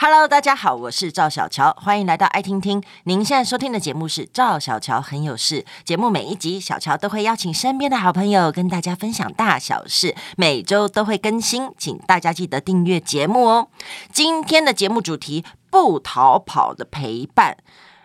[0.00, 2.80] Hello，大家好，我是赵小乔，欢迎来到爱听听。
[3.02, 5.66] 您现在收听的节目是赵小乔很有事。
[5.84, 13.70] 节目每一集，小乔都会邀请身边的好朋友跟大家分享大小事，每周都会更新，请大家记得订阅节目哦。
[14.12, 17.56] 今天的节目主题：不逃跑的陪伴。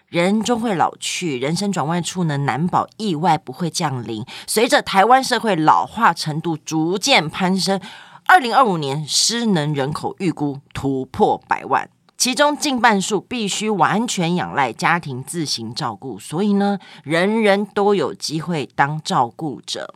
[0.07, 4.25] 人终会老去，人生转弯处呢，难保意外不会降临。
[4.47, 7.79] 随着台湾社会老化程度逐渐攀升。
[8.25, 19.93] 二零二五年失能人口预估突破百万，其中近半数必须完全仰赖家庭自行照顾，所以呢，人人都有机会当照顾者，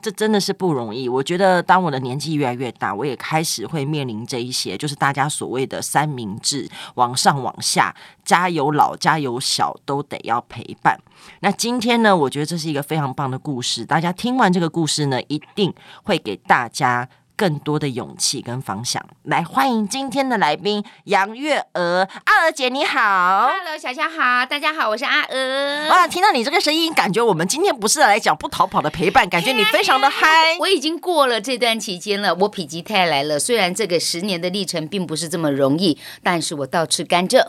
[0.00, 1.06] 这真的是不容易。
[1.08, 10.98] 我觉得，当我的年纪越来越大，我也开始会面临这一些，就是大家所谓的三明治，往上往下，家有老，家有小，都得要陪伴。
[11.40, 15.72] 那今天呢，我觉得这是一个非常棒的故事，大家听完这个故事呢，一定
[16.02, 17.08] 会给大家。
[17.36, 25.88] 更多的勇气跟方向，来欢迎今天的来宾杨月娥，阿娥姐你好，Hello 小乔好，大家好，我是阿娥。
[25.90, 30.56] 哇，听到你这个声音，感觉我们今天不是来讲不逃跑的陪伴，感觉你非常的嗨。
[30.58, 33.38] 我已经过了这段期间了，我否极泰来了。
[33.38, 37.46] 虽然这个十年的历程并不是这么容易，但是我倒吃甘蔗。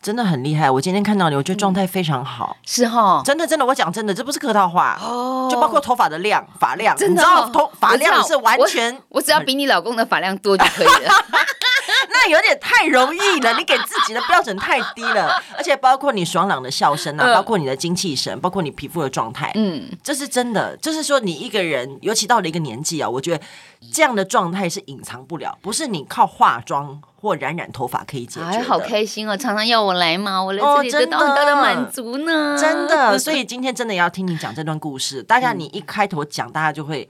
[0.00, 4.98] 真的很厉害，我今天看到你，我觉得状态非常好，嗯、是哈，真的真的，我讲真的，这不是客套话。
[5.02, 11.10] 哦，就包括头发的量、发量，真的、哦，你知道头发量是完全我，我只要比你老公的发量多就可以了。
[12.10, 20.76] 那有点太容易了，你给自己的标准太低了，而且包括你爽朗的笑声啊，包括你的精气神，包括你皮肤的状态，嗯，这是真的。
[20.76, 23.44] 就是说，你一个人，尤其到了一个年纪啊，我觉得
[23.92, 28.46] 这样的状态是隐藏不了，不是你靠化妆或染染头发可以解决的。
[28.46, 33.18] 哎，好开心哦，常常要我来嘛，我来这里得到很大的满足呢，哦，真的。
[33.18, 37.08] 所以 今天真的要听你讲这段故事，大家你一开头讲，大家就会。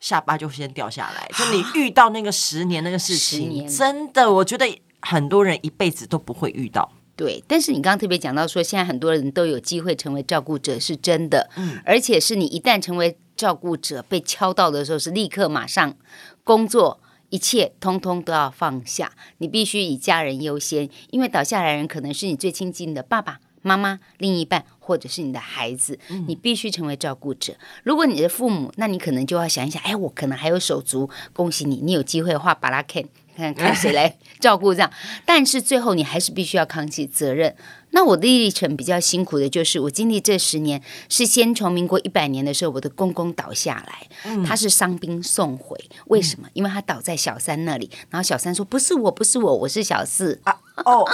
[0.00, 4.64] 下巴就先掉下来，就你遇到那个十年那个事情，真的，我觉得
[5.00, 6.88] 很多人一辈子都不会遇到。
[7.16, 11.50] 对，但是你刚刚特别讲到说，现在很多人都有机会成为照顾者，是真的。
[11.56, 15.92] 嗯，而且是你一旦成为照顾者，被敲到的时候，是立刻马上
[16.44, 23.40] 工作，一切通通都要放下，你必须以家人优先，因为倒下来的人可能是你最亲近的爸爸。
[23.60, 27.54] 妈妈、另一半，或者是你的孩子，你必须成为照顾者。
[27.82, 33.06] 如果你的父母，那你可能就要想一想，哎，我可能还有手足，恭喜你，你有机会画巴拉 Ken，
[33.38, 34.90] 看看谁来照顾这样。
[35.24, 37.54] 但是最后你还是必须要扛起责任。
[37.90, 45.78] 那我的历程比较辛苦的就是，我经历这十年是先从民国一百年的时候，我的公公倒下来，他是伤兵送回，
[46.08, 46.48] 为什么？
[46.52, 51.04] 因为他倒在小三那里，然后小三说：“不是我，不是我，我是小四啊。”哦。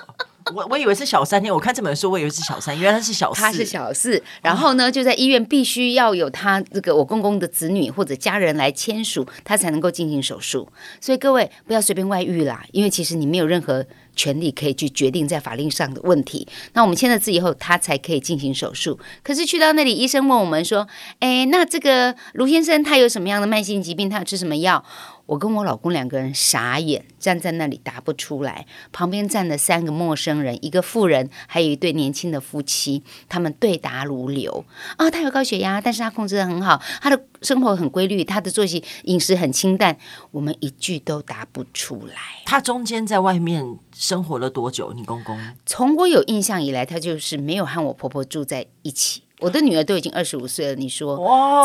[0.54, 3.41] 我我以为是小三，我看这本书，我以为是小三，原来是小四。
[3.41, 10.69] 他是小四，然后呢，就在医院必须要有他这个我公公的子女或者家人来签署，他才能够进行手术。
[11.00, 16.46] 所以各位不要随便外遇啦，因为其实你没有任何权利可以去决定在法令上的问题。
[16.75, 18.98] 那我们签了字以后，他才可以进行手术。
[19.22, 20.86] 可是去到那里，医生问我们说
[21.20, 24.10] ：“哎，那这个卢先生他有什么样的慢性疾病？
[24.10, 24.84] 他要吃什么药？”
[25.27, 28.67] 我跟我老公两个人傻眼，站在那里答不出来。
[28.93, 34.65] 旁边站了三个陌生人，一个妇人，还有一对年轻的夫妻，他们对答如流。
[34.97, 39.97] 啊，他有高血压，但是他控制的很好，他的生活很规律，他的作息饮食很清淡。
[40.31, 42.15] 我们一句都答不出来。
[42.45, 44.93] 他中间在外面生活了多久？
[44.93, 45.39] 你公公？
[45.67, 49.24] 从我有印象以来，他就是没有和我婆婆住在一起。
[49.41, 51.17] 我的女儿都已经二十五岁了，你说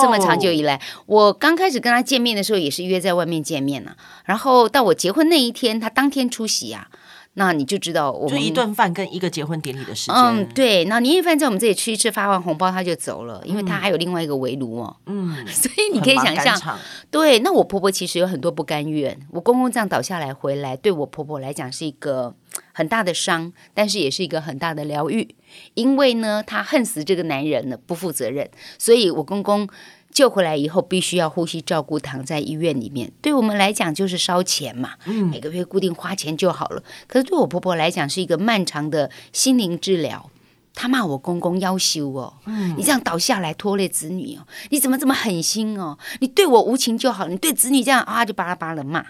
[0.02, 6.88] 这么长久以来，我刚开始跟她见面的时候也是约在外面见面呢、啊，然后到我结婚那一天，她当天出席啊。
[7.36, 10.16] 那你就知道我们，就一顿饭跟一个结婚典礼的时间。
[10.16, 10.84] 嗯，对。
[10.86, 14.94] 那年夜饭在我们这里吃一吃，发完红包他就走了，因为他还有另外一个围炉哦。
[15.06, 16.78] 嗯， 所以你可以想象，
[17.10, 17.40] 对。
[17.40, 22.34] 那我婆婆其实有很多不甘愿，我公公这样倒下来回来，对我婆婆来讲是一个
[22.80, 25.36] 很大的伤，但是也是一个很大的疗愈，
[25.74, 29.68] 因为呢，她恨死这个男人了，不负责任，所以我公公。
[30.12, 33.12] 救回来以后，必须要呼吸照顾，躺在医院里面。
[33.22, 34.94] 对我们来讲，就是烧钱嘛，
[35.32, 36.84] 每个月固定花钱就好了。
[37.08, 40.32] 可是对我婆婆来讲，是一个漫长的心灵治疗。
[40.74, 42.34] 她骂我公公要修哦，
[42.76, 46.00] 你这样倒下来拖累子女哦，你怎么这么狠心哦？
[46.22, 49.06] 你对我无情就好，你对子女这样啊，就巴拉巴拉骂。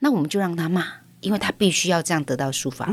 [0.00, 0.84] 那我们就让他骂，
[1.24, 2.88] 因为他必须要这样得到抒发。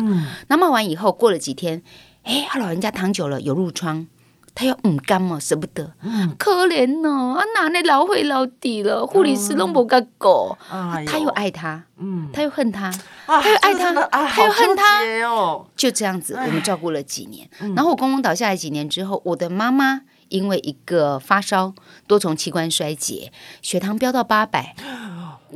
[0.47, 1.83] 那骂完以后，过了几天，
[2.23, 4.07] 哎，他老人家躺久了有褥疮。
[4.53, 12.87] 他又唔甘嘛，舍不得，嗯、可怜哦，啊，哪里老会老底了，护理师拢无个狗，他又爱他，嗯，他又恨他，
[13.27, 14.83] 啊、他又爱他，啊、他又恨他，
[15.25, 17.49] 哦、就这样子，我们照顾了几年。
[17.73, 21.73] 然后我公公倒下来几年之后，我的妈妈因为一个发烧，
[22.05, 23.31] 多重器官衰竭，
[23.61, 24.75] 血糖飙到八百。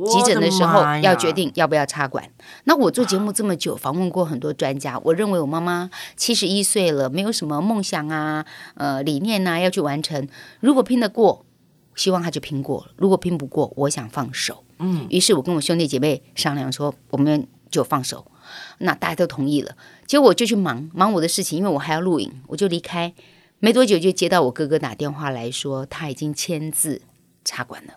[0.04, 2.28] 急诊的时候要决定要不要插管。
[2.64, 8.44] 那我做节目这么久，访问过很多专家，我认为我妈妈七十一岁了，没有什么梦想啊，
[8.74, 10.28] 呃，理念啊要去完成。
[10.60, 11.44] 如果拼得过，
[11.94, 14.64] 希望她就拼过；如果拼不过，我想放手。
[14.78, 18.26] 嗯，于是我跟我兄弟姐妹商量说，我们就放手。
[18.78, 19.74] 那大家都同意了，
[20.06, 23.12] 结果我就去忙忙我的事情，因为我还要录影，我就离开。
[23.58, 27.00] 没多久就接到我哥哥打电话来说，他已经签字
[27.44, 27.94] 插管了。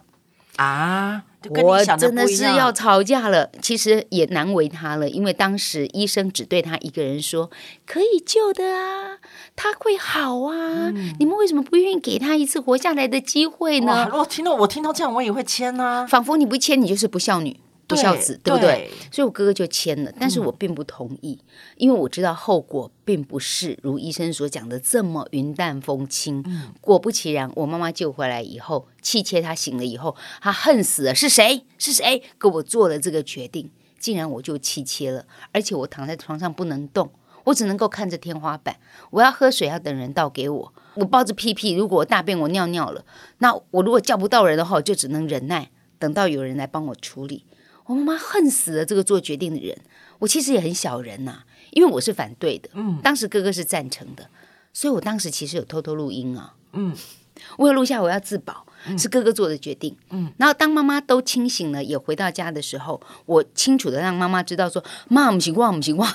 [0.55, 1.25] 啊！
[1.50, 3.50] 我真的是要吵架了。
[3.62, 7.50] 其实也难为他了，因为当时医生只对他一个人说
[7.86, 9.18] 可以救的啊，
[9.56, 10.89] 他会好啊。
[10.89, 14.09] 嗯、你们为什么不愿意给他一次活下来的机会呢？
[14.13, 16.06] 我听到我听到这样，我也会签啊。
[16.06, 17.57] 仿佛你不签，你就是不孝女。
[17.89, 18.91] 不孝子，对，对不对？
[19.12, 21.45] 所以我哥哥就签了，但是我并不同意，嗯、
[21.77, 26.44] 因为我知道后果并不是如医生所讲的这么云淡风轻。
[26.45, 31.65] 嗯、果不其然，我妈妈救回来以后，气切她醒了以后，她恨死了，是谁？
[31.80, 33.71] 是谁给我做了这个决定？
[34.00, 37.12] 竟然我就气切了，而且我躺在床上不能动，
[37.45, 38.77] 我只能够看着天花板。
[39.09, 40.74] 我要喝水，要等人倒给我。
[40.94, 43.03] 我抱着屁屁，如果我大便我尿尿了，
[43.39, 47.45] 那我如果叫不到人的话，我就只能忍耐，等到有人来帮我处理。
[47.89, 49.75] 我妈妈恨死了这个做决定的人。
[50.19, 52.69] 我其实也很小人呐、啊，因为我是反对的。
[52.74, 54.30] 嗯，当时哥哥是赞成的，
[54.71, 56.53] 所以我当时其实有偷偷录音啊。
[56.74, 56.95] 嗯，
[57.57, 59.97] 我有录下，我要自保，嗯、是哥哥做的决定。
[60.12, 66.07] 嗯，然后当妈妈都清醒了，也回到家的时候，我清楚的让妈妈知道说：“妈，不行，我不行，我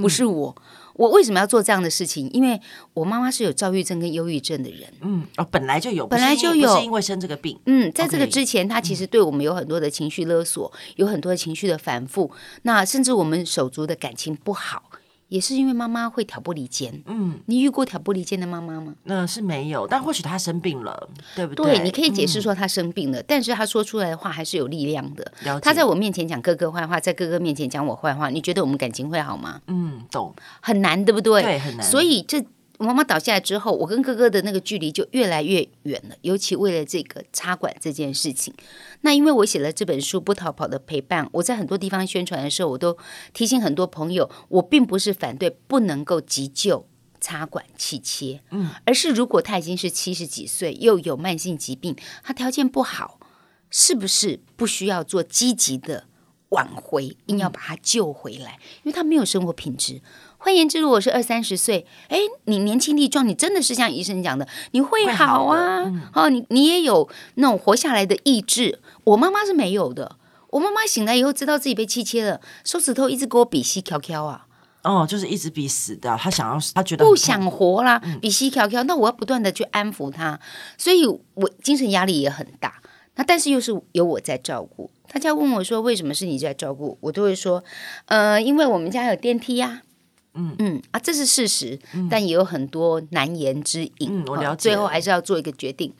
[0.00, 0.56] 不是我。
[0.58, 0.62] 嗯”
[0.94, 2.28] 我为什么要做这样的事情？
[2.32, 2.60] 因为
[2.94, 4.92] 我妈妈是有躁郁症跟忧郁症的人。
[5.00, 7.58] 嗯，哦，本来就有，本来就有，是因为生这个病。
[7.66, 12.30] 嗯，在这个之前，她其实对我们有很多的情绪勒索，嗯、有很多的情绪的反复。
[12.62, 14.89] 那甚至我们手足的感情不好。
[15.30, 18.94] 也是因为妈妈会挑拨离间，嗯，你遇过挑拨离间的妈妈吗？
[19.04, 21.76] 那是没有，但或许她生病了，对不对？
[21.76, 25.32] 对，你可以解释说她生病了，嗯、但是她说出来的话还是有力量的。
[25.62, 29.60] 她在我面前讲哥哥坏话，在哥哥面前讲我坏话，你觉得我们感情会好吗？
[29.68, 30.34] 嗯，懂。
[30.60, 31.42] 很难，对不对？
[31.42, 31.86] 对，很难。
[31.86, 32.44] 所以这。
[32.84, 36.16] 妈妈倒下来之后，我跟哥哥的那个距离就越来越远了。
[36.22, 38.54] 尤其为了这个插管这件事情，
[39.02, 42.96] 那因为我写了这本书《不逃跑的陪伴》，我在很多地方宣传的时候，我都
[43.34, 46.88] 提醒很多朋友，我并不是反对不能够急救
[47.20, 53.20] 插管气切，嗯，而是如果他已经是七十几岁，又有慢性疾病，他条件不好，
[53.68, 56.06] 是不是不需要做积极的
[56.48, 58.58] 挽回，硬要把他救回来？
[58.84, 60.00] 因为他没有生活品质。
[60.42, 65.84] 换言之，如果是二三十岁，哎，你年轻力壮，你真的是像医生讲的，你会好啊，
[66.14, 68.80] 哦，你你也有那种活下来的意志。
[69.04, 70.16] 我妈妈是没有的，
[70.48, 74.46] 我妈妈醒来以后知道自己被气切了，手指头一直给我比西翘翘啊，
[74.82, 80.40] 哦，就是一直比死的，她想要，她觉得不想活啦，比西条条，那我要不断的去安抚她，
[80.78, 82.80] 所以我精神压力也很大。
[83.16, 87.62] 那但是又是有我在照顾，大家问我说为什么是你在照顾，我都会说，
[88.06, 89.89] 呃，因为我们家有电梯呀、啊。
[90.34, 94.22] 嗯嗯啊，这是事实，嗯、但也有很多难言之隐。
[94.22, 94.70] 嗯，我了解。
[94.70, 95.92] 最后还是要做一个决定。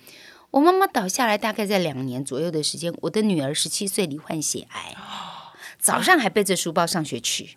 [0.51, 4.97] 我妈妈倒下来大概在两年左右的时间，我的女儿十七岁罹患血癌，
[5.79, 7.57] 早上还背着书包上学去，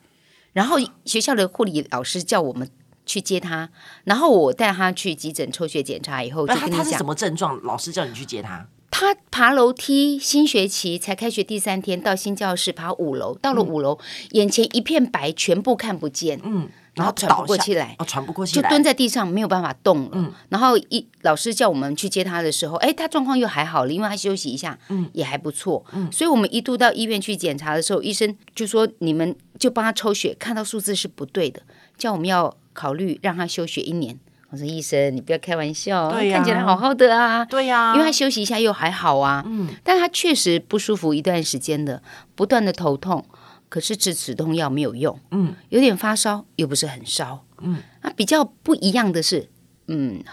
[0.53, 2.69] 然后学校的护理老师叫我们
[3.05, 3.69] 去接她，
[4.03, 7.59] 然后我带她去急诊抽血检查以后就跟你讲，她是什么症状？
[7.63, 8.67] 老师叫你去接她。
[9.03, 31.61] 他爬楼梯，新学期才开学第三天，到新教室爬五楼，到了五楼，嗯、眼前一片白，全部看不见，嗯，然后喘不过气来，哦，喘不过气来，就蹲在地上没有办法动了，嗯，然后一老师叫我们去接他的时候，哎，他状况又还好了，因为他休息一下，嗯，也还不错，嗯，所以我们一度到医院去检查的时候，医生就说你们就帮他抽血，看到数字是不对的，
[31.97, 34.17] 叫我们要考虑让他休学一年。
[34.53, 37.43] 我说医生，你不要开玩笑，啊、看起来好好的啊。
[37.43, 39.43] 对呀、啊，因为他休息一下又还好啊。
[39.47, 42.03] 嗯，但他确实不舒服一段时间的，
[42.35, 43.25] 不断的头痛，
[43.67, 45.19] 可是吃止痛药没有用。
[45.31, 47.43] 嗯，有点发烧，又不是很烧。
[47.61, 49.49] 嗯，那比较不一样的是，
[49.87, 50.23] 嗯，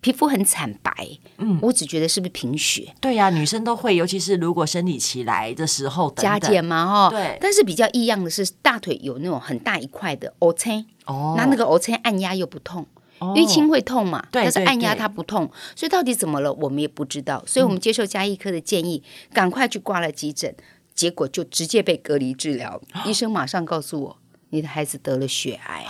[0.00, 0.90] 皮肤很惨白。
[1.38, 2.92] 嗯，我只觉得是不是贫血？
[3.00, 7.10] 对呀、啊，女生都会，尤其是如果生理期来的时候等等，加减嘛哈。
[7.10, 10.84] 对，但是比较异样的是，大腿有那种很大一块的瘀青。
[11.04, 12.84] 哦，那那个瘀青按压又不痛。
[13.18, 14.26] 淤青会痛嘛？
[14.30, 17.42] 但是按压它不痛，所以到底怎么了，我们也不知道。
[17.46, 20.54] 所以我们接受家医科的建议，赶快去挂了急诊，
[20.94, 22.80] 结果就直接被隔离治疗。
[23.06, 24.16] 医生马上告诉我，
[24.50, 25.86] 你的孩子得了血癌，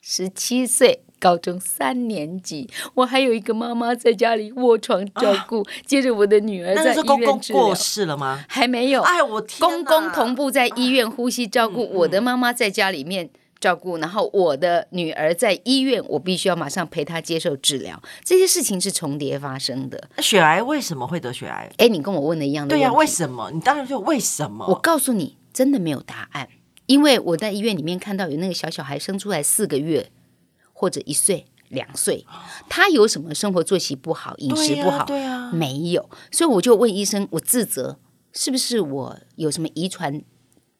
[0.00, 2.70] 十七岁，高中三年级。
[2.94, 7.62] 我还有一个妈妈在家里卧床照顾，接着我的女儿在医院治疗。
[7.62, 8.44] 过世了吗？
[8.48, 9.02] 还没有。
[9.02, 9.68] 哎，我天！
[9.68, 13.30] 公公同步在医院呼吸照顾，我的妈妈在家里面。
[13.60, 20.08] 照顾，然后我的女儿在医院，我必须要马上陪她接受治疗，这些事情是重叠发生的。
[20.18, 21.70] 血癌为什么会得血癌？
[21.78, 22.74] 哎，你跟我问的一样的。
[22.74, 23.50] 对呀、啊，为什么？
[23.52, 24.66] 你当然就为什么？
[24.68, 26.48] 我告诉你，真的没有答案，
[26.86, 30.10] 因为我在医院里面看到有那个小小孩生出来四个月
[30.72, 32.24] 或者一岁、两岁，
[32.70, 35.04] 他有什么生活作息不好、饮食不好？
[35.04, 37.98] 对啊，没有，所以我就问医生，我自责
[38.32, 40.22] 是不是我有什么遗传？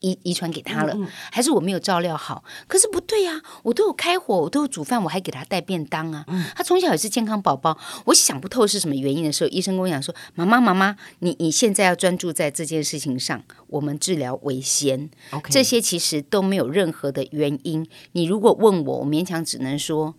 [0.00, 0.96] 遗遗传给他了，
[1.32, 2.44] 还是我没有照料好？
[2.66, 6.24] 可是不对呀、啊，我都有开火，我都有煮饭，我还给他带便当啊。
[6.28, 7.76] 嗯、他从小也是健康宝宝。
[8.04, 15.10] 我想不透是什么原因的时候，医生跟我讲说：“妈妈，妈妈，你你现在要专注在这件事情上，我们治疗为先。
[15.50, 17.84] 这些其实都没有任何的原因。
[18.12, 20.14] 你如果问我，我勉强只能说，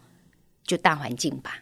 [0.65, 1.61] 就大环境吧。”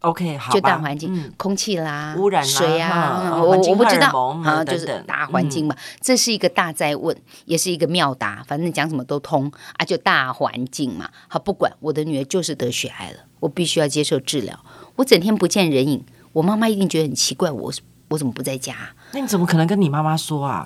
[0.00, 4.08] OK，好，就大环境，嗯、空气啦，污染啦，水啊，我我不知道
[4.44, 7.14] 啊，就是大环境嘛，嗯、这是一个大灾问，
[7.44, 11.10] 也是一个妙答，反正讲什么都通啊，就大环境嘛。
[11.28, 14.58] 好，不管我的女儿就是得血癌了，我必须要接受治疗。
[14.96, 16.02] 我整天不见人影，
[16.32, 17.70] 我妈妈一定觉得很奇怪，我
[18.08, 18.74] 我怎么不在家？
[19.12, 20.64] 那你怎么可能跟你妈妈说啊？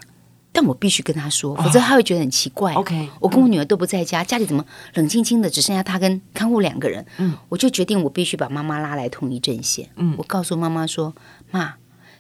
[0.54, 2.72] 但我必须跟他说，否则他会觉得很奇怪。
[2.74, 7.04] Oh, OK，我跟我女儿都不在家，嗯、家里怎么冷清清的，只剩下他跟看护两个人？
[7.18, 9.90] 嗯，我就决定我必须把妈妈拉来同一阵线。
[9.96, 11.12] 嗯，我告诉妈妈说
[11.50, 11.74] ：“妈，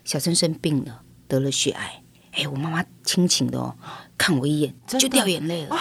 [0.04, 2.02] 小祯生病了，得了血癌。”
[2.36, 3.76] 哎，我妈妈亲情的哦，
[4.18, 5.76] 看我一眼就掉眼泪了，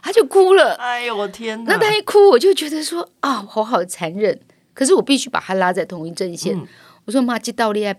[0.00, 0.76] 她就哭了。
[0.76, 1.74] 哎呦我天哪！
[1.74, 4.40] 那她一哭，我就觉得说啊，我好残忍。
[4.72, 6.56] 可是我必须把她拉在同一阵线。
[6.56, 6.64] 嗯、
[7.06, 7.92] 我说妈，这道理要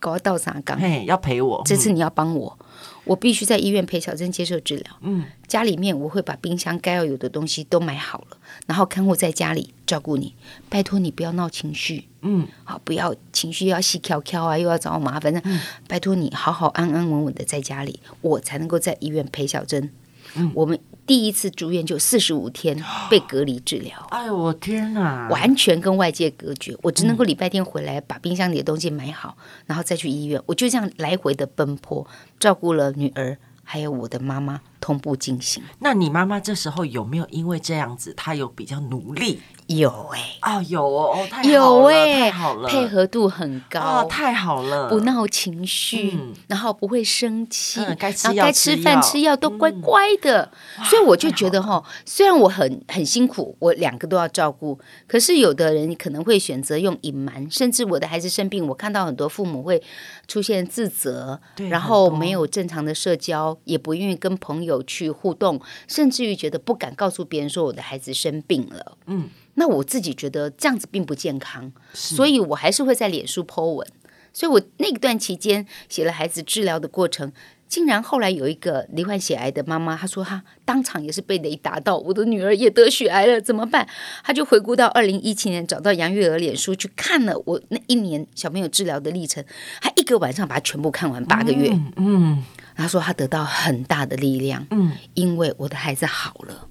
[0.00, 0.78] 搞到啥岗？
[0.78, 1.62] 嘿，要陪我。
[1.64, 2.58] 这次你要帮我。
[3.04, 4.96] 我必须在医院陪小珍接受治疗。
[5.00, 8.36] 嗯，家里面我会把冰箱该要有的东西都买好了，
[8.66, 10.34] 然后看护在家里照顾你。
[10.68, 12.06] 拜托你不要闹情绪。
[12.20, 15.42] 嗯，好，不要情绪要细飘飘啊，又要找我麻烦。
[15.88, 19.90] 拜托你好好安安稳稳的在家里，我才能够在医院陪小珍。
[20.36, 20.78] 嗯，我们。
[21.06, 25.26] 第一次住院就四十五天被隔离治疗，哎呦我天哪！
[25.30, 30.38] 完全跟外界隔绝，我只能够礼拜天回来把冰箱里的东西买好，然后再去医院。
[30.44, 32.06] 我就这样来回的奔波，
[32.38, 35.62] 照顾了女儿还有我的妈妈同步进行。
[35.78, 39.40] 那你妈妈这时候有没有因为这样子，她有比较努力？
[39.68, 49.38] 有哎、欸，哦有哦，太好了，有欸、太好了，配合度很高，哦太好了，不闹情绪，嗯、然后不会生气，嗯、该吃然后该吃饭吃药。
[49.38, 59.80] 都乖乖的，嗯、所以我就觉得哈，虽然我很很辛苦，我两个都要照顾，可是有的人可能会选择用隐瞒，甚至我的孩子生病，我看到很多父母会
[60.26, 61.38] 出现自责，
[61.70, 69.28] 然后没有正常的社交，也不愿意跟朋友去互动，甚至于觉得不敢告诉别人说我的孩子生病了，嗯。
[69.58, 73.86] 那我自己觉得这样子并不健康，所以我还是会在脸书 po 文。
[74.32, 77.32] 所以我那段期间写了孩子治疗的过程，
[77.66, 83.88] 竟然后来有一个罹患血癌的妈妈，她说她当场也是被雷打到，我的女儿也得血癌了，怎么办？
[84.22, 89.42] 她就回顾到二零一七年，找到杨月娥脸书去看了我那一年小朋友治疗的历程，
[89.80, 91.70] 她一个晚上把它全部看完八个月。
[91.72, 92.44] 嗯，嗯
[92.76, 96.68] 她说她得到很大的力量，嗯，因为我的孩子好了。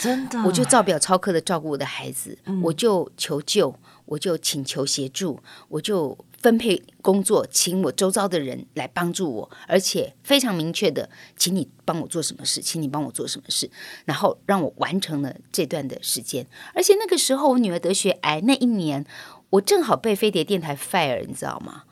[0.00, 3.74] 真的，我就照表操课的照顾我的孩子，嗯、我就求救，
[4.06, 5.38] 我就请求协助，
[5.68, 13.70] 我就分配工作，请我周遭的人来帮助我，而且非常明确的，请你帮我做什么事，请你帮我做什么事，
[14.06, 16.46] 然后让我完成了这段的时间。
[16.74, 19.04] 而且那个时候我女儿得血癌那一年，
[19.50, 21.82] 我正好被飞碟电台 fire，你知道吗？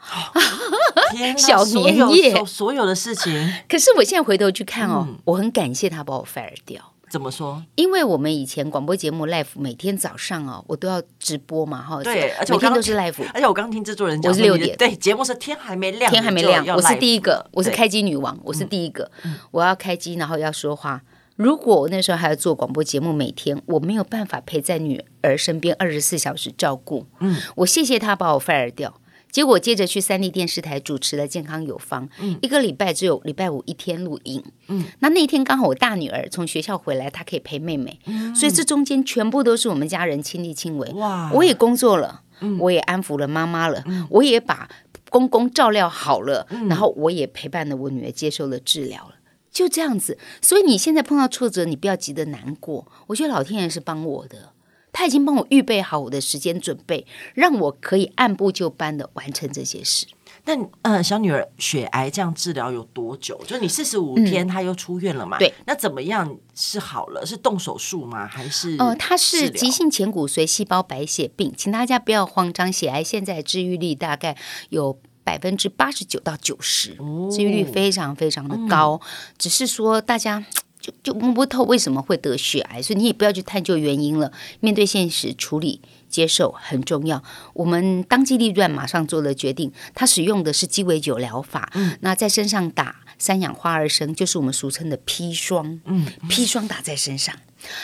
[1.36, 3.52] 小年夜所，所有的事情。
[3.68, 6.94] 可是我现在回头去看哦，嗯、我很感谢他把我 fire 掉。
[7.10, 7.62] 怎么说？
[7.74, 12.02] 因为我们以前广播节目 live 每天早上哦，我都要直播嘛，哈。
[12.02, 13.22] 对，而且每天都是 live。
[13.34, 14.76] 而且我刚听制作人讲，我是六点。
[14.76, 19.10] 对，节目是天还没亮，天还没亮，我是第一个，我是开机女王，我是第一个。
[19.24, 21.02] 嗯、我要开机，然后要说话。
[21.36, 27.06] 如果我那时候还要做广播节目，每天我没有办法陪在女儿身边二十四小时照顾。
[27.20, 29.00] 嗯，我谢谢她把我 fire 掉。
[29.30, 44.68] 结果接着去三立电视台主持了《健康有方》，嗯，一个礼拜只有礼拜五一天录影，嗯，那那天刚好我大女儿从学校回来，她可以陪妹妹，嗯，所以这中间全部都是我们家人亲力亲为，哇，我也工作了，嗯，我也安抚了妈妈了，嗯，我也把
[45.10, 49.14] 公公照料好了，嗯，然后我也陪伴了我女儿接受了治疗了，
[49.50, 50.18] 就这样子。
[50.40, 54.52] 所以你现在碰到挫折，你不要急得难过，我觉得老天爷是帮我的。
[54.92, 60.06] 他已经帮我预备好我的时间准备，让我可以按部就班的完成这些事。
[60.44, 63.38] 那呃，小女儿血癌这样治疗有多久？
[63.46, 65.36] 就你四十五天，她又出院了嘛？
[65.38, 65.52] 对。
[65.66, 67.26] 那怎么样是好了？
[67.26, 68.26] 是动手术吗？
[68.26, 68.76] 还是？
[68.78, 72.72] 呃，她是急性前骨髓细胞白血病，请大家不要慌张。
[72.72, 74.36] 血癌现在治愈率大概
[74.70, 76.96] 有百分之八十九到九十，
[77.30, 78.98] 治愈率非常非常的高。
[79.02, 80.46] 嗯、只是说大家。
[80.88, 84.32] 就就摸不透为什么会得血癌，所以你也不要去探究原因了。
[84.60, 87.22] 面对现实，处理接受很重要。
[87.52, 89.70] 我们当机立断，马上做了决定。
[89.94, 97.34] 他使用的是鸡尾酒疗法，嗯，那在身上打三氧化二砷，就是我们俗称的砒霜，嗯，砒霜打在身上。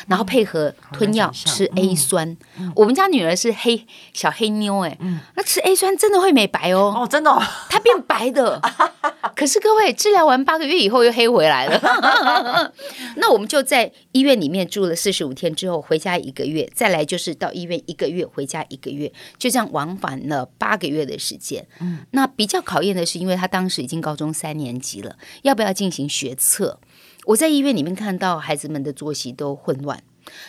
[0.07, 8.63] 然后配合吞药吃 A 酸，嗯、我们家女儿是黑小黑妞哎，嗯、那吃 A 酸真的会美白哦，哦真的、哦，她变白的。
[9.37, 12.73] 可是各位治疗完八个月以后又黑回来了，
[13.17, 21.67] 那我们就在医院里面住了四十五天之后回家一个月，再来就是到医院一个月回家一个月，就这样往返了八个月的时间。
[21.81, 26.81] 嗯，那比较考验的是，因为他当时已经高中三年级了，要不要进行学测？
[27.27, 30.03] 我在医院里面看到孩子们的作息都混乱，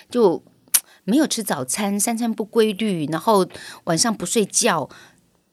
[0.10, 0.44] 就
[1.04, 3.48] 没有吃早餐，三餐不规律，然后
[3.86, 4.90] 晚上不睡觉。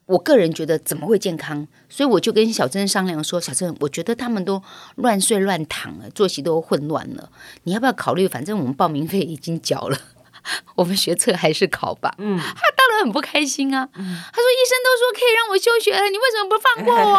[0.05, 1.67] 我个人觉得怎么会健康？
[1.89, 4.61] 所以我就跟小珍商量说：“小珍，我觉得他们都
[4.95, 7.29] 乱睡乱躺了，作息都混乱了。
[7.63, 8.27] 你要不要考虑？
[8.27, 9.97] 反正我们报名费已经缴了，
[10.75, 13.87] 我们学测还是考吧。”嗯，他当然很不开心啊。
[13.93, 17.15] 嗯、他说：“医生都说可以让我休学了，你为什么不放过我？”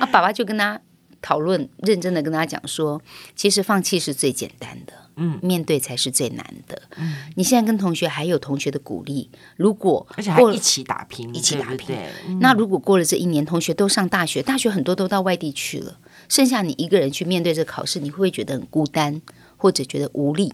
[0.00, 0.80] 啊，爸爸就跟他。
[1.20, 3.02] 讨论认真的跟他讲说，
[3.34, 6.80] 其实放弃是最简单的，嗯，面对才是最难的。
[6.96, 15.98] 嗯，你现在跟同学还有同学的鼓励，如果而且还一起打拼，一起打拼，对对嗯、那如果过了这一年，同学都上大学，大学很多都到外地去了，
[16.28, 19.20] 剩下你一个人去面对这考试，你会不会觉得很孤单，
[19.56, 20.52] 或者觉得无力？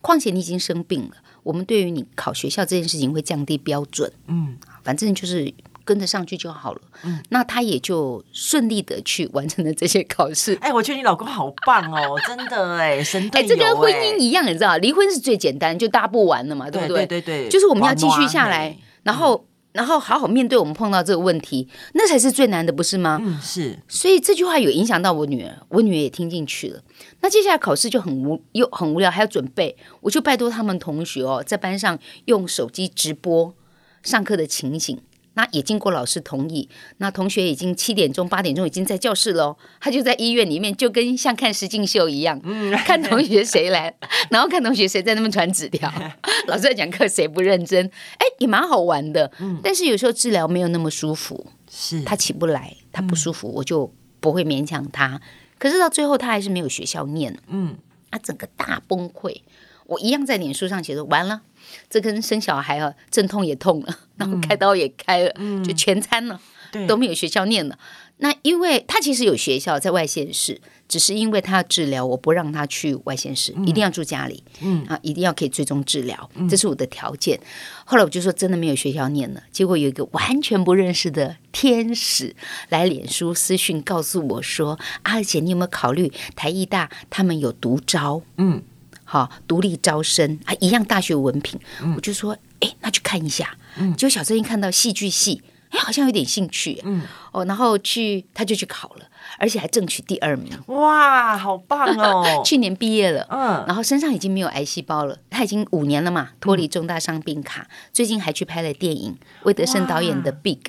[0.00, 4.10] 况且你已经生病了，我们对于你考学校这件事情会降低标准。
[4.26, 5.52] 嗯，反正就是。
[5.88, 10.54] 跟着上去就好了，嗯，那他也就顺利的去完成了这些考试。
[10.60, 13.46] 哎，我觉得你老公好棒哦， 真的哎，神队友。
[13.46, 17.06] 哎，这跟婚姻一样，你知道，离婚是最简单，就搭不完了嘛，对不对？
[17.06, 23.18] 对对对，就是我们要继续下来，然后然后好好面对我们碰到这个问题，那才是最难的，不是吗？
[23.22, 23.78] 嗯，是。
[23.88, 26.82] 所以这句话有影响到我女儿，我女儿也听进去了。
[27.22, 33.54] 那接下来考试就很无又很无聊，还要准备，我就拜托他们同学哦，在班上用手机直播
[34.02, 35.00] 上课的情形。
[35.38, 39.56] 那也经过老师同意，那同学已经七点钟、八点钟已经在教室喽。
[39.78, 43.94] 他就在医院里面，就跟像看实境秀一样，嗯、 看同学谁来，
[44.30, 45.88] 然后看同学谁在那边传纸条。
[46.48, 47.86] 老师在讲课，谁不认真？
[47.86, 49.30] 哎，也蛮好玩的。
[49.38, 55.20] 嗯、但是有时候治疗没有那么舒服，是他起不来，他不舒服，嗯、我就不会勉强他。
[55.56, 57.38] 可是到最后，他还是没有学校念。
[57.46, 57.76] 嗯，
[58.10, 59.40] 他整个大崩溃。
[59.88, 61.40] 我一样在脸书上写说，完了，
[61.88, 66.38] 这跟生小孩啊，阵痛也痛了，然后开刀也开了，嗯、就全餐了，
[66.70, 67.78] 对都没有学校念了。
[68.18, 77.40] 那因为他其实有学校在外县市，只是因为他要治疗，我不让他去外县市，嗯、一定要住家里，嗯啊，一定要可以追踪治疗，嗯、这是我的条件。
[77.86, 82.36] 后来我就说真的没有学校念了，结果有一个完全不认识的天使
[82.68, 88.62] 来脸书私讯告诉我说：“阿姐，你有没有考虑台艺大他们有独招？”嗯。
[89.10, 93.56] 好，独立招生啊，一样大学文凭，嗯、我就说，哎，那去看一下。
[93.78, 96.78] 嗯，结果小珍一看到戏剧系，哎，好像有点兴趣。
[96.84, 97.00] 嗯，
[97.32, 99.06] 哦，然后去，他就去考了，
[99.38, 100.52] 而且还争取第二名。
[100.66, 102.42] 哇，好棒哦！
[102.44, 110.60] 去年毕业了，嗯，然后身上已经没有癌细胞了，他已经五年了嘛，脱离重大伤病卡，嗯、最近还去拍了电影，魏德圣导演的《Big》。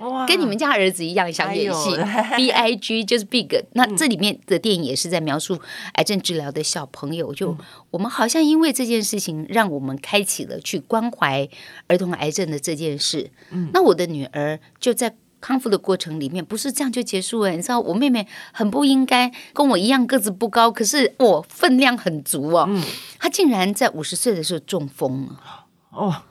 [0.00, 1.90] 哇跟你们家儿子一样想演戏，
[2.36, 3.48] B I G 就是 Big。
[3.72, 5.60] 那这里面的电影也是在描述
[5.94, 7.32] 癌症治疗的小朋友。
[7.34, 7.56] 就
[7.90, 11.48] 我们好像因为这件事情，让我们开启了去关怀
[11.86, 13.30] 儿童癌症的这件事。
[13.50, 17.50] 嗯，那我的女儿就在康复的过程里面，不是这样就结束了。
[17.50, 22.66] 你知道，我妹妹很不应该跟我一样个子不高，可是我分量很足哦。
[22.68, 22.82] 嗯，
[23.18, 25.66] 她竟然在五十岁的时候中风了。
[25.90, 26.22] 哦。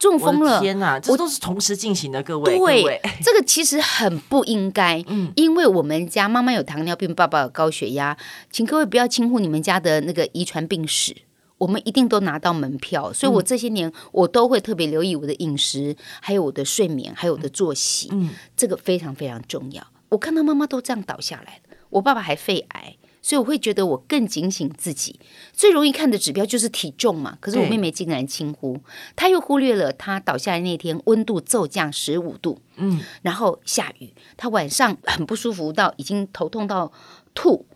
[0.00, 0.58] 中风了！
[0.60, 2.44] 天哪，这都是同时进行的，各位。
[2.50, 5.04] 对，各位 这个其实很不应该。
[5.06, 8.16] 嗯，因为我们家妈妈有糖尿病，爸爸有高血压，
[8.50, 11.14] 请各位不要轻忽你们家的那个遗传病史。
[11.58, 18.08] 我们一定都拿到门票，所以我这些年我都会特别留意我的饮食，还有我的睡眠，还有我的作息。
[18.12, 19.86] 嗯，这个非常非常重要。
[20.08, 21.60] 我看到妈妈都这样倒下来，
[21.90, 22.79] 我爸爸还肺癌。
[23.22, 25.20] 所以我会觉得我更警醒自己，
[25.52, 27.36] 最容易看的指标就是体重嘛。
[27.40, 28.80] 可是我妹妹竟然轻忽，
[29.14, 36.90] 她又忽略了她倒下来那天温度骤降十五度，嗯，然后下雨，她晚上很不舒服到已经头痛到
[37.34, 37.66] 吐，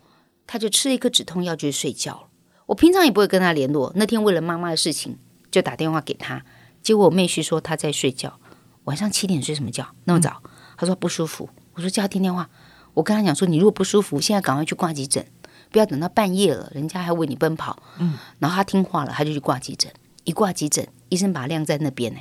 [0.47, 2.27] 她就吃了一颗止痛药就睡觉了。
[2.65, 5.17] 我平常也不会跟她联络，那天为了妈妈的事情
[5.51, 6.43] 就打电话给她，
[6.81, 8.39] 结果我妹婿说她在睡觉，
[8.85, 10.41] 晚上七点睡什么觉那么早？
[10.75, 12.49] 她、嗯、说不舒服，我说叫她听电话。
[12.95, 15.23] 我跟他讲说，你如果不舒服，现在赶快去挂急诊，
[15.69, 17.77] 不要等到半夜了，人家还为你奔跑。
[17.99, 19.91] 嗯，然后他听话了，他就去挂急诊。
[20.23, 22.19] 一挂急诊，医生把他晾在那边呢，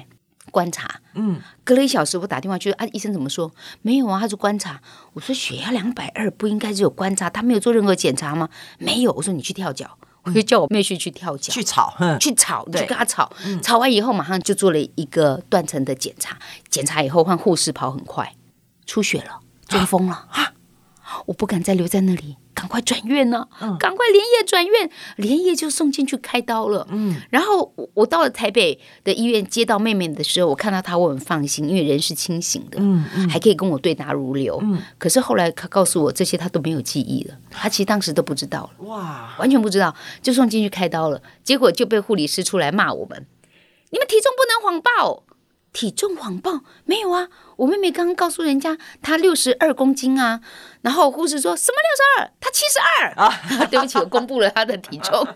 [0.50, 1.00] 观察。
[1.14, 3.50] 嗯，隔了一小时，我打电话去，啊，医生怎么说？
[3.80, 4.80] 没有啊，他说观察。
[5.14, 8.48] 我说血压两百二，不应该只有观察，他没有做任何检查吗？
[8.78, 9.12] 没有。
[9.12, 13.32] 我说你去跳脚，我就叫我妹去去跳脚，去吵，去吵，去跟他吵。
[13.62, 16.36] 吵完以后，马上就做了一个断层的检查。
[16.68, 18.34] 检查以后，换护士跑很快，
[18.84, 20.52] 出血了，中风了啊！
[21.26, 22.36] 我不敢再留在那里。
[22.54, 23.58] 赶快转院呢、啊！
[23.62, 26.86] 嗯、赶快连夜转院，连夜就送进去开刀了。
[26.88, 34.58] 嗯，然后我到了台北的医院接到妹妹的时候，我看到她，我很放心，因为人是清醒的，嗯嗯，还可以跟我对答如流。
[34.62, 43.26] 嗯，可是后来她告诉我，这些她都没有记忆了，她其实当时都不知道了，哇，完全不知道，就送进去开刀了，结果就被护理师出来骂我们：
[43.90, 45.24] 你们体重不能谎报。
[45.74, 47.28] 体重谎报没有啊？
[47.56, 50.40] 我妹妹刚刚告诉人家她六十二公斤啊，
[50.82, 52.30] 然后护士说什么六十二？
[52.40, 53.40] 她七十二 啊！
[53.70, 55.26] 对不起，我公布了她的体重，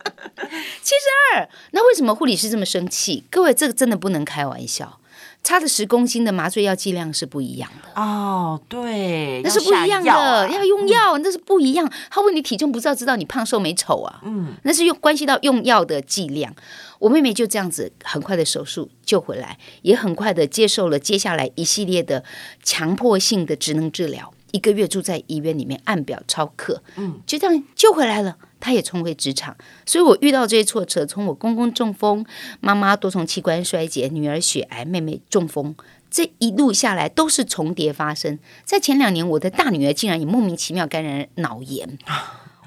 [0.82, 1.48] 七十二。
[1.72, 3.24] 那为什么护理师这么生气？
[3.30, 4.98] 各位，这个真的不能开玩笑。
[5.44, 11.90] 差的十公斤的麻醉药剂量是不一样的哦，对，那是不一样的，要，啊、要用药，那是不一样。
[12.10, 14.20] 他问你体重，不知道知道你胖瘦美丑啊？
[14.24, 16.54] 嗯，那是用关系到用药的剂量。
[17.02, 22.22] 我妹妹就这样子很快的手术救回来，也很快的接受了接下来一系列的
[22.62, 24.32] 强迫性的职能治疗。
[24.52, 28.36] 一个月住在医院里面按表操课，嗯，就这样救回来了。
[28.60, 32.24] 她也重回职场，所以我遇到这些挫折，从我公公中风、
[32.60, 35.74] 妈妈多重器官衰竭、女儿血癌、妹妹中风，
[36.08, 38.38] 这一路下来都是重叠发生。
[38.64, 41.98] 在前两年，我的大女儿竟然也莫名其妙感染脑炎，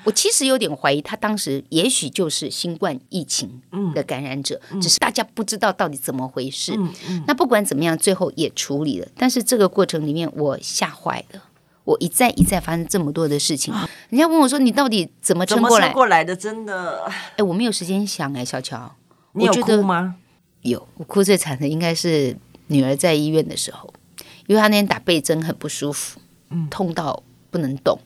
[0.06, 3.62] 我其实有点怀疑，他当时也许就是新冠疫情
[3.94, 6.74] 的感染者，嗯、只是大家不知道到底怎么回事。
[6.78, 11.42] 嗯嗯、那不管怎么样，最后也处理了，但是这个过程里面，我吓坏了。
[11.84, 13.72] 我一再一再发生这么多的事情，
[14.10, 17.06] 人家问我说：“你到底怎么撑过来？”撑过来的真的，
[17.38, 18.96] 哎，我没有时间想哎，小乔，
[19.34, 20.16] 你有哭吗？
[20.64, 22.36] 有，我哭最惨的应该是
[22.70, 23.94] 女儿在医院的时候，
[24.48, 28.00] 因为她那天打背针很不舒服，嗯，痛到不能动，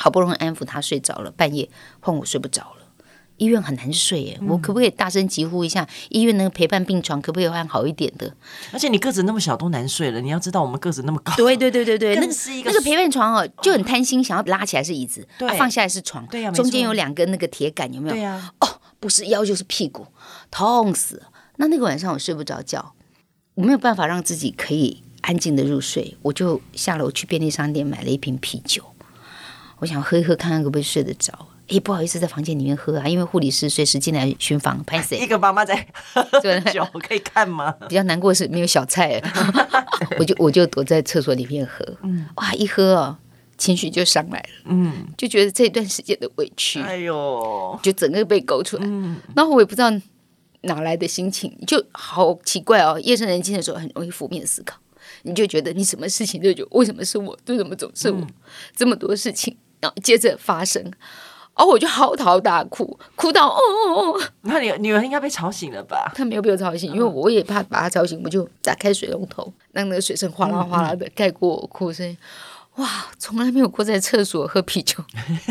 [0.00, 1.68] 好不容易安抚他睡着了，半夜
[2.00, 2.76] 换我睡不着了。
[3.36, 5.88] 医院很难睡耶，我可不可以大声疾呼一下？
[6.10, 8.30] 医院那个陪伴病床可不可以换好一点的？
[8.70, 11.34] 而且你个子那么小都难睡了，你要知道我们个子那么高。
[11.36, 18.14] 对对对对对，那个是一个那个陪伴床哦，就很贪心，想要拉起来是椅子，对，放下来是床，中间有两根那个铁杆，有没有？
[18.14, 18.52] 对呀。
[18.60, 20.06] 哦，不是腰就是屁股，
[20.50, 21.28] 痛死了。
[21.56, 22.94] 那那个晚上我睡不着觉，
[23.54, 28.84] 我没有办法让自己可以安静的入睡，我就下楼去便利商店买了一瓶啤酒，
[29.80, 31.32] 我想喝一喝，看看可不可以睡得着。
[31.68, 34.82] 哎不好意思在房间里面喝啊，因为护理师随时进来巡房。
[34.84, 35.18] 拍谁？
[35.18, 37.70] 一个妈妈在 喝酒可以看吗？
[37.88, 39.22] 比较难过是没有小菜，
[40.18, 41.84] 我就我就躲在厕所里面喝。
[42.02, 43.16] 嗯，哇，一喝哦，
[43.56, 44.48] 情绪就上来了。
[44.64, 48.82] 嗯，就觉得这段时间的委屈，哎呦，就整个被勾出来。
[48.84, 49.88] 嗯，然后我也不知道
[50.62, 52.98] 哪来的心情，就好奇怪哦。
[53.00, 54.76] 夜深人静的时候，很容易负面思考，
[55.22, 58.20] 你就觉得你什么事情都觉得为什么是我，为什么总是我？
[58.20, 58.26] 嗯，
[58.74, 60.92] 这么多事情，然后接着发生。
[61.54, 64.20] 哦，我就嚎啕大哭，哭到哦哦哦！
[64.42, 66.10] 那你女儿应该被吵醒了吧？
[66.14, 72.16] 她没有被我吵醒，因为我也怕把她吵醒，我就打开水龙头，让那个水声哗啦哗啦的盖过我哭声。
[72.76, 75.04] 哇，从来没有过在厕所喝啤酒。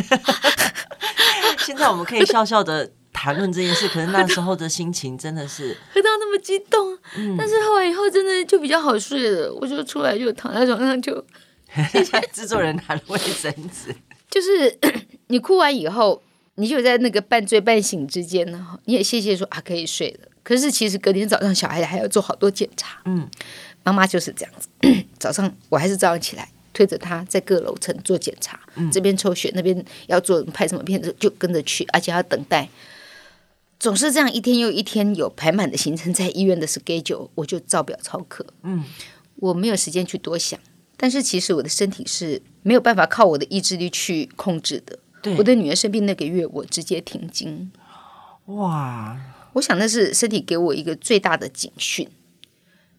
[1.59, 6.97] 现在我们可以笑笑的谈论这件事，可是那时候的心情真的是 喝到那么激动。
[7.17, 11.23] 嗯，但是后来以后真的就比较好睡了，我就出来就躺在床上就。
[12.33, 13.95] 制作人拿了卫生纸。
[14.29, 14.77] 就是
[15.27, 16.21] 你哭完以后，
[16.55, 20.27] 你就在那个半醉半醒之间呢，你也谢谢说啊可以睡了。
[20.43, 23.01] 可是其实隔天早上小孩还要做好多检查。
[23.05, 23.29] 嗯，
[23.83, 24.67] 妈妈就是这样子，
[25.19, 32.67] 早上我还是早上起来推着他在各楼层做检查，嗯、这边抽血，那边要做拍什么片子就跟着去，而且要等待，
[33.79, 38.45] 总是这样一天又一天有排满的行程在医院的 schedule，我就照表操课。
[38.63, 38.83] 嗯，
[39.35, 40.59] 我没有时间去多想。
[40.97, 44.99] 但是其实我的身体是没有办法靠我的意志力去控制的。
[45.21, 47.71] 对，我的女儿生病那个月，我直接停经。
[48.45, 49.19] 哇！
[49.53, 52.07] 我想那是身体给我一个最大的警讯，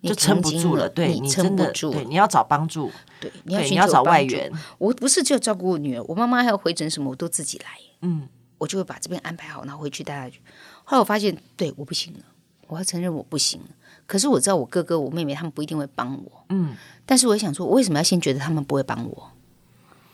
[0.03, 0.89] 就撑不住了。
[0.89, 2.91] 对，你撑不住，对，你要找帮助。
[3.21, 4.53] 对，你要寻找找外援。
[4.79, 7.67] 我不是就照顾我女儿，我妈妈还要回诊什么，我都自己来。
[8.03, 10.41] 嗯，我就会把这边安排好，然后回去带她去。
[10.85, 12.21] 后来我发现，对，我不行了，
[12.67, 13.69] 我要承认我不行了。
[14.07, 16.75] 可是我知道我哥哥、我妹妹他们不一定会帮我，嗯，
[17.07, 19.31] 但是我想说，我为什么要先觉得他们不会帮我？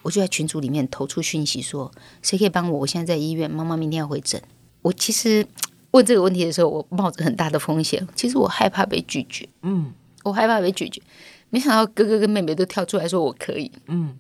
[0.07, 1.91] 我就在群组里面投出讯息说，
[2.23, 2.79] 谁可以帮我？
[2.79, 4.41] 我现在在医院，妈妈明天要回诊。
[4.83, 5.45] 我其实
[5.91, 9.93] 问这个问题的时候，我冒着很大的风险，其实我害怕被拒绝，嗯，
[10.23, 11.03] 我害怕被拒绝。
[11.51, 14.17] 没想到哥哥跟妹妹都跳出来说我可以，嗯，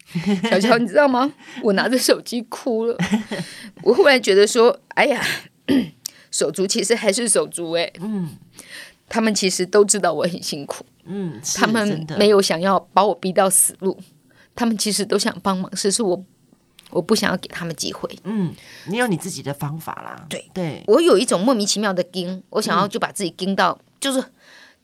[0.50, 1.32] 小乔你知道吗？
[1.62, 2.98] 我拿着手机哭了，
[3.82, 5.24] 我忽然觉得说，哎呀，
[6.30, 8.36] 手足其实还是手足，哎，嗯。
[9.12, 13.98] 他们其实都知道我很辛苦，嗯，他们没有想要把我逼到死路，
[14.60, 16.22] 他们其实都想帮忙，只是我
[16.90, 18.06] 我不想要给他们机会。
[18.24, 18.54] 嗯，
[18.88, 24.22] 你有你自己的方法啦，对对，我有一种莫名其妙的盯，我想要就把自己盯到，就是。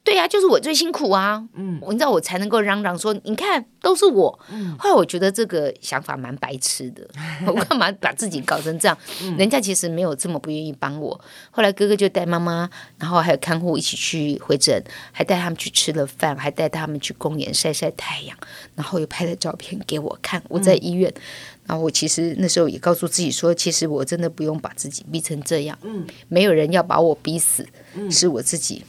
[0.07, 1.43] 对呀、啊，就是我最辛苦啊！
[1.55, 4.39] 嗯，你知道我才能够嚷嚷说，你看都是我。
[4.49, 7.05] 嗯，后来我觉得这个想法蛮白痴的，
[7.45, 8.97] 我干嘛把自己搞成这样？
[9.21, 11.19] 嗯、人家其实没有这么不愿意帮我。
[11.51, 18.37] 后来哥哥就带妈妈，然后还有看护一起去回诊，还带他们去吃了饭，还带他们去公园晒晒太阳，
[18.75, 20.41] 然后又拍了照片给我看。
[20.47, 21.21] 我在医院，嗯、
[21.65, 25.77] 然后我其实那时候也告诉自己说，其实我真的不用把自己逼成这样。
[25.81, 28.85] 嗯，没有人要把我逼死，嗯、是我自己。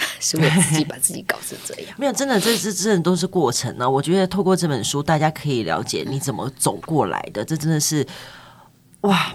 [0.20, 7.44] 是我自己把自己搞成这样， 没有真的，这这真的都是过程呢、我觉得透过这本书，大家可以了解你怎么走过来的。
[7.44, 8.06] 这真的是
[9.02, 9.34] 哇，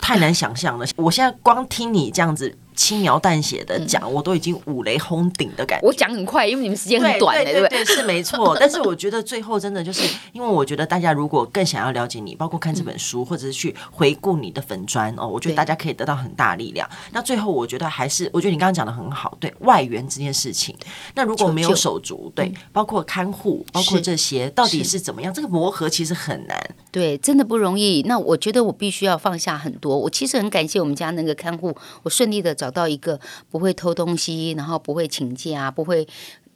[0.00, 0.86] 太难想象了。
[0.96, 2.56] 我现在光听你这样子。
[2.78, 5.86] 轻描淡写的讲，我都已经五雷轰顶的感觉。
[5.86, 8.56] 我讲很快，因为你们时间很短，对对对，是没错。
[8.60, 16.88] 但是我觉得最后真的就是，因为我觉得大家如果更想要了解你，包括看这本书，或者是去回顾你的粉砖哦，我觉得大家可以得到很大力量。
[17.10, 20.76] 那最后我觉得还是，我觉得你刚刚讲的很好，对外援这件事情，
[21.16, 25.34] 那如果没有手足，对，包括看护，包括这些，到底是怎么样？
[25.34, 26.56] 这个磨合其实很难，
[26.92, 28.02] 对，真的不容易。
[28.02, 29.98] 那我觉得我必须要放下很多。
[29.98, 32.67] 我其实很感谢我们家那个看护，我顺利的找。
[32.68, 33.18] 找到一个
[33.50, 36.06] 不会偷东西，然后不会请假，不会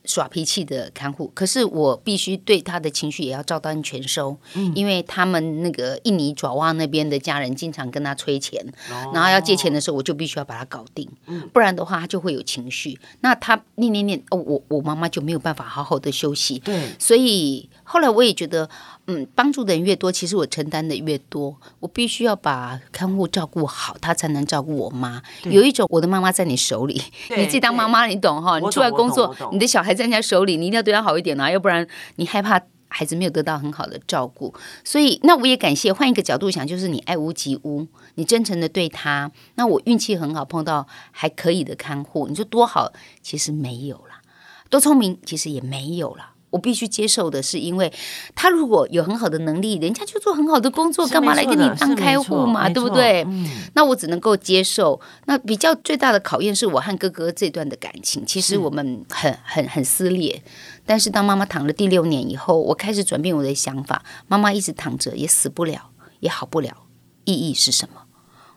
[0.05, 1.33] 耍脾气的看护。
[1.35, 12.99] 可是我必须对他的情绪也要照单全收，嗯、因为他们那个印尼爪哇那边的家人经常跟他催钱，哦、然后要借钱的时候，我就必须要把他搞定，嗯、不然的话他就会有情绪。
[13.21, 16.59] 那他念念念，哦，我我妈妈就没有办法好好的休息。
[16.59, 18.69] 对，所以后来我也觉得。
[19.09, 21.57] 嗯，帮助的人越多，其实我承担的越多。
[21.81, 25.21] 我必须要把看护照顾好，他才能照顾我妈。
[25.43, 27.03] 有一种，我的妈妈在你手里，
[27.37, 28.61] 你自己当妈妈，你懂哈？
[28.61, 34.55] 你出来工作，你的小孩在人家手里，你一定要对他好一点啊，要不然你害怕孩子没有得到很好的照顾。
[34.85, 35.93] 所以，那我也感谢。
[35.93, 39.33] 换一个角度想，就是你爱屋及乌，你真诚的对他。
[39.57, 42.93] 那我运气很好，碰到还可以的看护，你说多好？
[43.21, 44.23] 其实没有啦，
[44.71, 45.19] 多聪明？
[45.27, 46.32] 其实也没有啦。
[46.53, 47.91] 我必须接受的是，因为
[48.35, 52.69] 他如果有很好的能力，人家就做很好的工作，干嘛来跟你当开户嘛？
[52.69, 53.25] 对不对？
[53.27, 55.01] 嗯、那我只能够接受。
[55.25, 60.43] 那比较最大的考验是我和哥哥这段的感情，其实我们很很很撕裂。
[60.85, 64.05] 但是当妈妈躺了第六年以后，我开始转变我的想法。
[64.29, 66.85] 妈妈一直躺着也死不了，也好不了，
[67.25, 68.03] 意义是什么？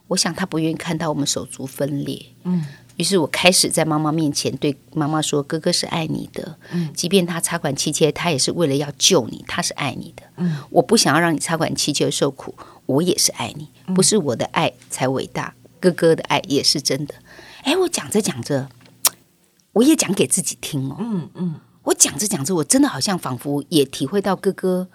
[0.09, 2.33] 我想他不愿意看到我们手足分裂。
[2.43, 2.65] 嗯。
[2.97, 10.23] 于是我开始在妈妈面前对妈妈说：“哥哥是爱你的，嗯，即便他插管气切，他也是为了要救你，他是爱你的。
[10.37, 12.55] 嗯，我不想要让你插管气切受苦，
[12.85, 17.15] 我也是爱你，不是我的爱才伟大，哥哥的爱也是真的。
[17.63, 18.69] 哎，我讲着讲着，
[19.73, 24.87] 我也讲给自己听哦，嗯嗯，我讲着讲着，我真的好像仿佛也体会到哥哥。”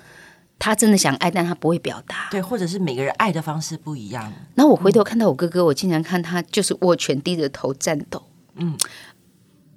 [0.60, 2.28] 他真的想爱，但他不会表达。
[2.30, 4.30] 对，或者是每个人爱的方式不一样。
[4.54, 8.22] 然后我回头看到我哥哥，嗯、我经常看他就是握拳低着头战斗。
[8.56, 8.76] 嗯，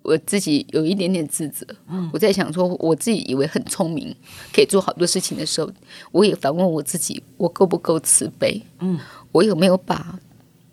[0.02, 1.66] 我自己有一点点自责。
[1.88, 4.14] 嗯，我在想说，我自己以为很聪明，
[4.54, 5.72] 可以做好多事情的时候，
[6.12, 8.62] 我也反问我自己，我够不够慈悲？
[8.80, 9.00] 嗯，
[9.32, 10.20] 我有没有把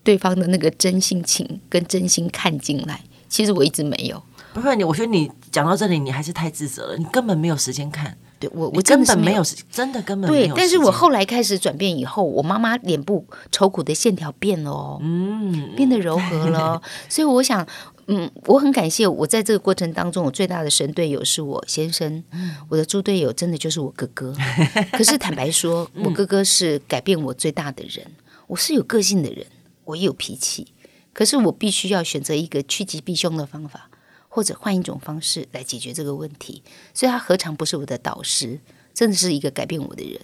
[0.02, 3.00] 对方的那个真性情跟真心看进来？
[3.28, 4.20] 其实我一直没有。
[4.52, 8.18] 不是，你我觉得你讲到这里，你还是太自责了，你根本没有时间看。
[8.40, 10.46] 对我，我根本没有，真的根本没有。
[10.46, 16.80] 对，但是我后来开始转变以后，我妈妈脸部愁苦的线条变了哦，嗯，变得柔和了。
[17.08, 17.64] 所以我想，
[18.06, 22.24] 嗯，我很感谢我在这个过程当中，我最大的神队友是我先生，
[22.70, 24.34] 我的猪队友真的就是我哥哥。
[24.92, 28.06] 可是坦白说，我哥哥是改变我最大的人。
[28.46, 29.46] 我是有个性的人，
[29.84, 30.68] 我也有脾气，
[31.12, 33.90] 可是我必须要选择一个趋吉避凶的方法。
[34.32, 36.62] 或者换一种方式来解决这个问题，
[36.94, 38.60] 所以他何尝不是我的导师？
[38.94, 40.20] 真的是一个改变我的人。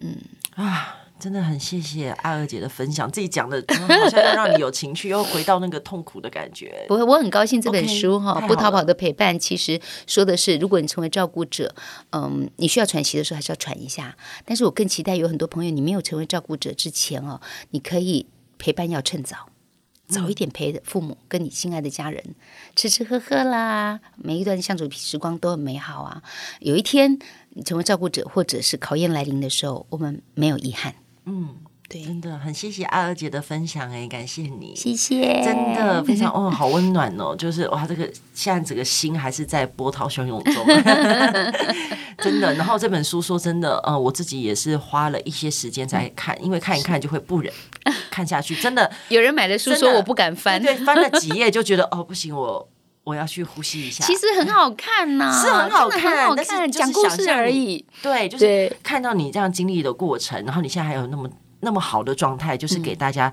[0.00, 0.16] 嗯
[0.56, 6.84] 啊，真的很谢谢艾尔姐的分享，自己讲的好像要让你有情绪，又回到那个痛苦的感觉。
[6.88, 11.74] 不会，我很高兴这本书哈，okay, 不逃跑的陪伴，其实说的是，如果你成为照顾者，
[12.12, 14.16] 嗯，你需要喘息的时候还是要喘一下。
[14.44, 17.38] 但是我更期待有很多朋友，你没有成为照顾者之前哦，
[17.70, 18.26] 你可以
[18.58, 19.49] 陪伴要趁早。
[20.10, 22.22] 早一点陪父母跟你心爱的家人
[22.76, 26.22] 吃吃喝喝啦，每一段相处时光都很美好啊。
[26.58, 27.18] 有一天
[27.50, 30.94] 你成为照顾者，或者是考验来临的时候，我们没有遗憾。
[31.24, 31.56] 嗯。
[31.88, 40.64] 对，真的很谢谢阿二姐的分享哎，感谢你，谢谢，真的非常哦，好温暖哦，就是哇，这个现在整个心还是在波涛汹涌中，
[42.22, 42.52] 真的。
[42.54, 47.52] 然后这本书说真的，呃，我自己也是花了一些时间在看，因为看一看就会不忍
[48.10, 48.90] 看下去，真的。
[49.08, 52.68] 有人买了书说我不敢翻，对，翻了几页就觉得哦不行，我
[53.04, 54.04] 我要去呼吸一下。
[54.04, 57.84] 其实很好看呐、啊，是很好看，好看，讲故事而已。
[58.02, 61.28] 对，就是看到你这样经历的过程，然后你现在还有那么
[61.60, 63.32] 那么好的状态，就是给大家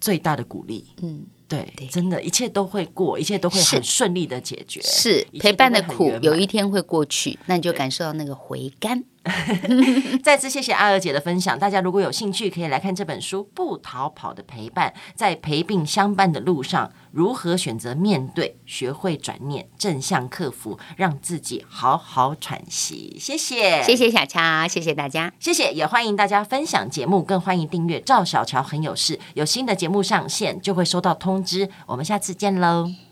[0.00, 0.86] 最大的鼓励。
[1.02, 1.26] 嗯。
[1.26, 4.80] 对，对，真的，一切都会过，一切都会很顺利的解决。
[4.82, 9.02] 是，陪伴的苦，有一天会过去，那你就感受到那个回甘。
[10.22, 23.16] 再次谢谢阿娥姐的分享，大家如果有兴趣，可以来看这本书《不逃跑的陪伴》，在陪病相伴的路上，如何选择面对，学会转念，正向克服，让自己好好喘息。
[23.20, 31.68] 谢谢，谢谢小乔，谢谢大家，谢谢，也欢迎大家分享节目，更欢迎订阅赵小乔很有事，有新的节目上线就会收到通知。
[31.86, 33.07] 我们下次见喽。